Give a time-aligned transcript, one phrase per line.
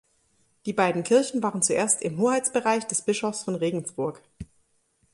[0.65, 4.23] Die beiden Kirchen waren zuerst im Hoheitsbereich des Bischofs von Regensburg.